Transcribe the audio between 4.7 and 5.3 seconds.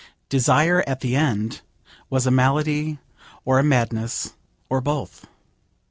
both.